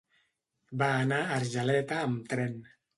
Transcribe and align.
Va 0.83 0.89
anar 1.03 1.21
a 1.27 1.37
Argeleta 1.37 2.05
amb 2.11 2.31
tren. 2.35 2.63